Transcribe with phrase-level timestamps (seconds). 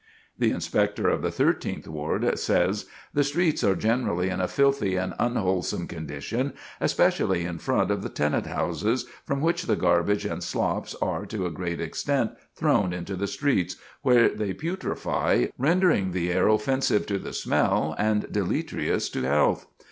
[0.35, 5.13] The Inspector of the Thirteenth Ward says: "The streets are generally in a filthy and
[5.19, 10.95] unwholesome condition; especially in front of the tenant houses, from which the garbage and slops
[11.03, 16.47] are, to a great extent, thrown into the streets, where they putrefy, rendering the air
[16.47, 19.67] offensive to the smell and deleterious to health.